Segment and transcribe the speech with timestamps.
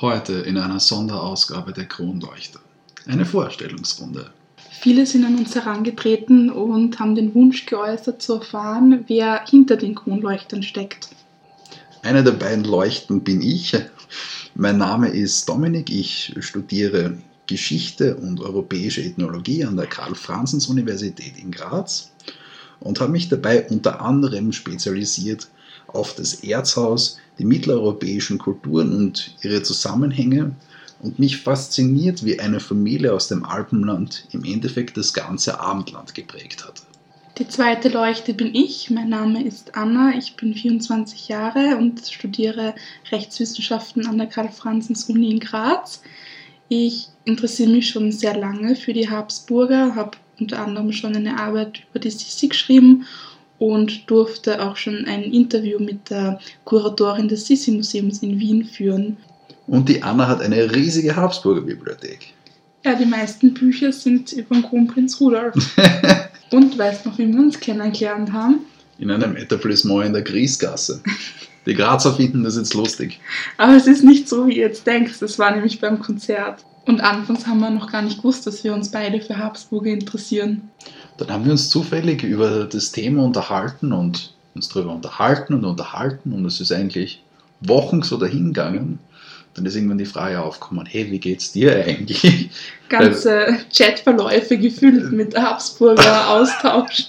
[0.00, 2.60] Heute in einer Sonderausgabe der Kronleuchter.
[3.06, 4.30] Eine Vorstellungsrunde.
[4.80, 9.96] Viele sind an uns herangetreten und haben den Wunsch geäußert zu erfahren, wer hinter den
[9.96, 11.08] Kronleuchtern steckt.
[12.02, 13.76] Einer der beiden Leuchten bin ich.
[14.54, 15.90] Mein Name ist Dominik.
[15.90, 17.18] Ich studiere
[17.48, 22.12] Geschichte und europäische Ethnologie an der Karl-Franzens-Universität in Graz
[22.80, 25.48] und habe mich dabei unter anderem spezialisiert
[25.86, 30.54] auf das Erzhaus, die mitteleuropäischen Kulturen und ihre Zusammenhänge
[31.00, 36.66] und mich fasziniert, wie eine Familie aus dem Alpenland im Endeffekt das ganze Abendland geprägt
[36.66, 36.82] hat.
[37.38, 38.90] Die zweite Leuchte bin ich.
[38.90, 40.14] Mein Name ist Anna.
[40.18, 42.74] Ich bin 24 Jahre und studiere
[43.12, 46.02] Rechtswissenschaften an der Karl-Franzens-Uni in Graz.
[46.68, 51.82] Ich interessiere mich schon sehr lange für die Habsburger, habe unter anderem schon eine Arbeit
[51.90, 53.06] über die Sissi geschrieben
[53.58, 59.16] und durfte auch schon ein Interview mit der Kuratorin des Sissi-Museums in Wien führen.
[59.66, 62.32] Und die Anna hat eine riesige Habsburger Bibliothek.
[62.84, 65.54] Ja, die meisten Bücher sind über den Kronprinz Rudolf.
[66.52, 68.60] und weißt noch, wie wir uns kennengelernt haben?
[68.98, 71.02] In einem Etablissement in der Griesgasse.
[71.68, 73.20] Die Grazer finden das jetzt lustig.
[73.58, 75.20] Aber es ist nicht so, wie ihr jetzt denkt.
[75.20, 76.64] Das war nämlich beim Konzert.
[76.86, 80.70] Und anfangs haben wir noch gar nicht gewusst, dass wir uns beide für Habsburger interessieren.
[81.18, 86.32] Dann haben wir uns zufällig über das Thema unterhalten und uns darüber unterhalten und unterhalten
[86.32, 87.22] und es ist eigentlich
[87.60, 88.98] Wochen so dahingegangen.
[89.52, 92.48] Dann ist irgendwann die Frage aufgekommen, hey, wie geht's dir eigentlich?
[92.88, 97.08] Ganze Chatverläufe gefüllt mit Habsburger Austausch.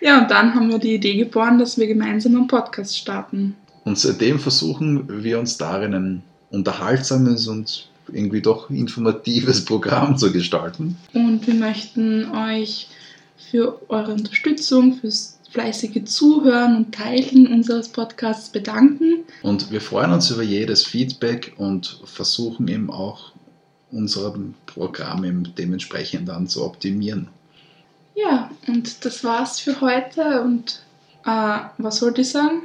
[0.00, 3.56] Ja, und dann haben wir die Idee geboren, dass wir gemeinsam einen Podcast starten.
[3.84, 10.96] Und seitdem versuchen wir uns darin ein unterhaltsames und irgendwie doch informatives Programm zu gestalten.
[11.12, 12.88] Und wir möchten euch
[13.50, 19.24] für eure Unterstützung, fürs fleißige Zuhören und Teilen unseres Podcasts bedanken.
[19.42, 23.32] Und wir freuen uns über jedes Feedback und versuchen eben auch
[23.92, 24.34] unser
[24.66, 27.28] Programm dementsprechend dann zu optimieren.
[28.14, 30.42] Ja, und das war's für heute.
[30.42, 30.82] Und
[31.26, 32.62] äh, was wollte ich sagen?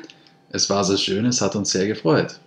[0.52, 2.40] Es war sehr schön, es hat uns sehr gefreut.